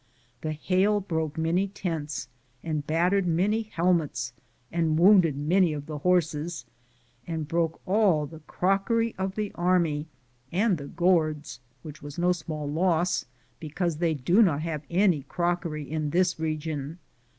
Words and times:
The 0.41 0.53
hail 0.53 0.99
broke 0.99 1.37
many 1.37 1.67
tents, 1.67 2.27
and 2.63 2.87
battered 2.87 3.27
many 3.27 3.61
helmets, 3.61 4.33
and 4.71 4.97
wounded 4.97 5.37
many 5.37 5.73
of 5.73 5.85
the 5.85 5.99
horses, 5.99 6.65
and 7.27 7.47
broke 7.47 7.79
all 7.85 8.25
the 8.25 8.39
crockery 8.39 9.13
of 9.19 9.35
the 9.35 9.51
army, 9.53 10.07
and 10.51 10.79
the 10.79 10.87
gourds, 10.87 11.59
which 11.83 12.01
was 12.01 12.17
no 12.17 12.31
small 12.31 12.63
am 12.63 12.69
Google 12.69 12.73
THE 12.73 12.81
JOURNEY 12.87 12.91
OF 12.95 12.95
CORONADO 12.95 12.99
loss, 12.99 13.25
because 13.59 13.97
they 13.97 14.13
do 14.15 14.41
not 14.41 14.61
Have 14.61 14.83
any 14.89 15.21
crockery 15.21 15.83
in 15.87 16.09
this 16.09 16.39
region. 16.39 16.97